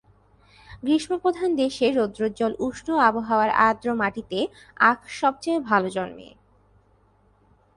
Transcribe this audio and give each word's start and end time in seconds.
গ্রীষ্মপ্রধান 0.83 1.49
দেশের 1.55 1.91
রৌদ্রোজ্জ্বল 1.95 2.53
উষ্ণ 2.59 2.87
আবহাওয়ায় 2.99 3.57
আর্দ্র 3.67 3.87
মাটিতে 3.95 4.39
আখ 4.81 4.99
সবচেয়ে 5.19 5.59
ভাল 5.59 5.83
জন্মে। 5.89 6.29